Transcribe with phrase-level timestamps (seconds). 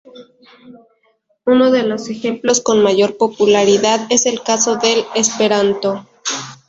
[1.45, 6.07] Uno de los ejemplos con mayor popularidad es el caso del esperanto.